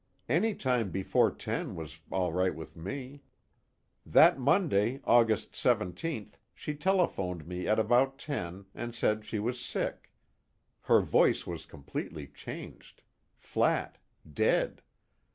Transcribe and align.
"Any 0.27 0.55
time 0.55 0.89
before 0.89 1.29
ten 1.29 1.75
was 1.75 1.99
all 2.09 2.33
right 2.33 2.55
with 2.55 2.75
me. 2.75 3.21
That 4.03 4.39
Monday, 4.39 4.99
August 5.03 5.51
17th, 5.53 6.39
she 6.55 6.73
telephoned 6.73 7.45
me 7.45 7.67
at 7.67 7.77
about 7.77 8.17
ten 8.17 8.65
and 8.73 8.95
said 8.95 9.25
she 9.25 9.37
was 9.37 9.63
sick. 9.63 10.11
Her 10.85 11.01
voice 11.01 11.45
was 11.45 11.67
completely 11.67 12.25
changed: 12.25 13.03
flat, 13.37 13.99
dead. 14.27 14.81